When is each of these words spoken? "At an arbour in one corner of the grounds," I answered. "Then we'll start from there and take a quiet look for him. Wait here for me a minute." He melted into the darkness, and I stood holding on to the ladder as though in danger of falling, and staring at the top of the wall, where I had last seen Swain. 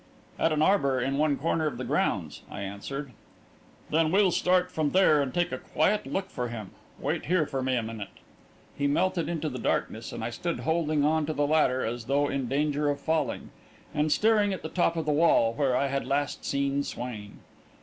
"At 0.39 0.51
an 0.51 0.63
arbour 0.63 0.99
in 0.99 1.19
one 1.19 1.37
corner 1.37 1.67
of 1.67 1.77
the 1.77 1.83
grounds," 1.83 2.41
I 2.49 2.61
answered. 2.61 3.11
"Then 3.91 4.11
we'll 4.11 4.31
start 4.31 4.71
from 4.71 4.93
there 4.93 5.21
and 5.21 5.31
take 5.31 5.51
a 5.51 5.59
quiet 5.59 6.07
look 6.07 6.31
for 6.31 6.47
him. 6.47 6.71
Wait 6.99 7.25
here 7.27 7.45
for 7.45 7.61
me 7.61 7.75
a 7.75 7.83
minute." 7.83 8.07
He 8.75 8.87
melted 8.87 9.29
into 9.29 9.47
the 9.47 9.59
darkness, 9.59 10.11
and 10.11 10.23
I 10.23 10.31
stood 10.31 10.61
holding 10.61 11.05
on 11.05 11.27
to 11.27 11.33
the 11.33 11.45
ladder 11.45 11.85
as 11.85 12.05
though 12.05 12.29
in 12.29 12.47
danger 12.47 12.89
of 12.89 12.99
falling, 12.99 13.51
and 13.93 14.11
staring 14.11 14.51
at 14.53 14.63
the 14.63 14.69
top 14.69 14.95
of 14.97 15.05
the 15.05 15.11
wall, 15.13 15.53
where 15.53 15.77
I 15.77 15.85
had 15.85 16.07
last 16.07 16.43
seen 16.45 16.81
Swain. 16.81 17.37